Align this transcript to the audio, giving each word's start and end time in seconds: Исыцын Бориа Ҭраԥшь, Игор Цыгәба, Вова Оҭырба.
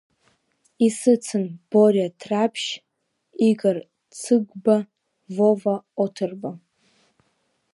Исыцын 0.85 1.43
Бориа 1.69 2.09
Ҭраԥшь, 2.19 2.69
Игор 3.47 3.77
Цыгәба, 4.19 4.77
Вова 5.35 5.75
Оҭырба. 6.03 6.51